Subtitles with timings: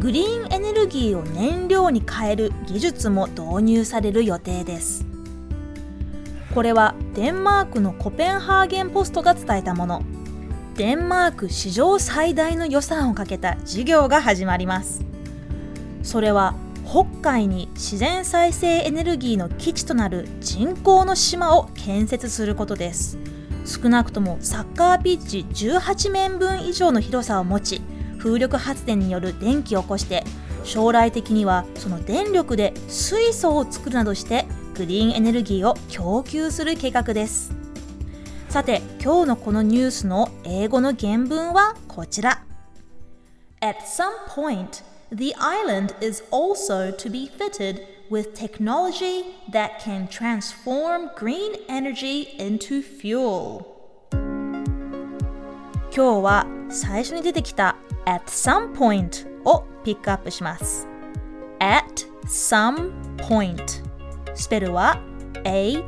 [0.00, 5.06] グリーンエネルギーを燃料に変える技術も導入される予定です。
[6.54, 10.02] これはデンマークのコペンハーゲンポストが伝えたもの。
[10.80, 15.04] デンマーク史上最大の予算をかけた事業が始まります
[16.02, 16.54] それは
[16.86, 23.18] 北海に自然再生エネルギーの基地となる人工の島を建設することです
[23.66, 27.82] 少なくともサッカーピッチ18面分以上の広さを持ち
[28.20, 30.22] 風力発電による電気を起こして
[30.62, 37.52] 将来的にはその電力で水素を作るなどしてグリーンエネルギーを供給する計画です
[38.50, 42.44] さて今日のこのニュースの英語の原文はこちら
[43.62, 44.82] At some point,
[45.12, 52.82] the island is also to be fitted with technology that can transform green energy into
[52.82, 53.66] fuel.
[55.94, 60.88] 今日は最初に出てきた at some point をピックアップします。
[61.60, 61.82] at
[62.26, 63.82] some point
[64.34, 64.98] スペルは
[65.44, 65.82] at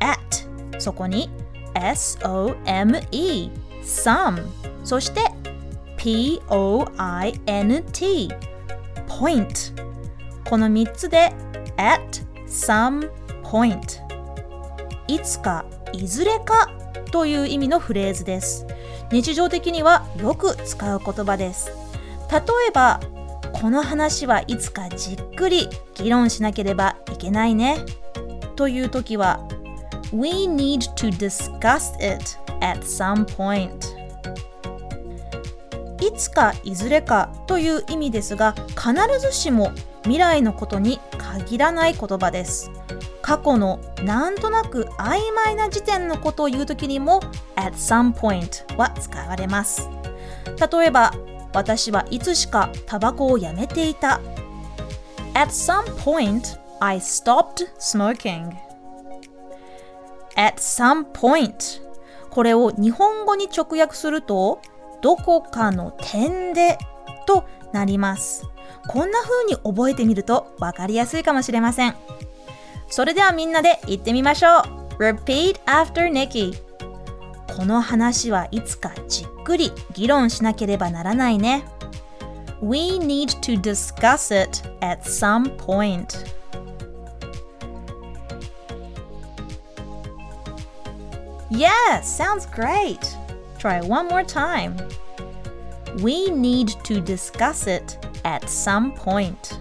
[0.00, 1.30] at そこに
[1.74, 3.00] some
[3.82, 4.44] some
[4.84, 5.20] そして
[5.96, 6.32] point
[9.06, 9.72] point
[10.48, 11.32] この3つで
[11.76, 12.00] at
[12.46, 13.10] some
[13.42, 14.00] point
[15.06, 16.68] いつかいずれか
[17.10, 18.66] という意味のフレーズです。
[19.10, 21.72] 日常的にはよく使う言葉です。
[22.30, 22.38] 例
[22.68, 23.00] えば
[23.52, 27.78] この話はいつかじっくり議論しなければいけないね。
[28.56, 29.40] という時は
[30.12, 33.70] We need to discuss it at some point
[36.00, 39.72] いつかいずれかという意味ですが必ずしも
[40.02, 42.70] 未来のことに限らない言葉です。
[43.22, 47.20] 過去のなんとなく曖昧な時点のことを言うときにも
[47.56, 49.88] at some point は使われます。
[50.70, 51.12] 例えば
[51.54, 54.20] 私はいつしかタバコをやめていた。
[55.34, 58.52] At some point I stopped smoking.
[60.36, 61.80] at some point
[62.30, 64.60] これを日本語に直訳すると
[65.02, 66.78] どこかの点で
[67.26, 68.46] となります。
[68.88, 71.94] こんな風に覚えてみると分かりやすいかもしれません。
[72.92, 74.58] それではみんなで言ってみましょ
[74.98, 76.54] う Repeat after Nikki
[77.56, 81.64] この話はいつかじっくり議論しなければならないね
[82.60, 86.22] We need to discuss it at some point
[91.50, 93.16] Yes, sounds great.
[93.58, 94.76] Try one more time.
[96.02, 99.58] We need to discuss it at some point.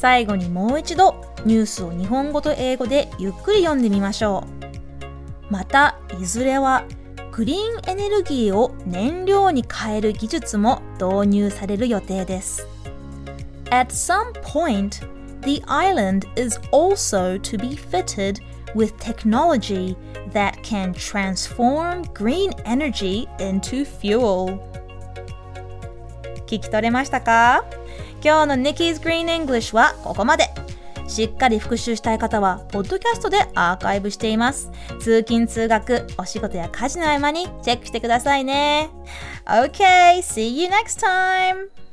[0.00, 4.46] 最後にもう一度ニュースを日本語と英語でゆっくり読んでみましょ
[5.50, 5.52] う。
[5.52, 6.84] また、いずれは
[7.32, 12.66] グリーンエネルギーを燃料に変える技術も導入される予定です。
[13.66, 15.06] At some point,
[15.42, 18.40] the island is also to be fitted
[18.74, 19.98] with technology
[20.32, 24.58] that can transform green energy into fuel.
[26.50, 27.64] 聞き取れましたか？
[28.24, 30.50] 今日の Nikki's Green English はここまで。
[31.06, 34.70] しっかり復習したい方は、ポッドキャストでアーカイブしています。
[35.00, 38.90] 通勤・通学、お仕事や家事の合間にチェックしてくださいね。
[39.46, 41.89] Okay, see you next time!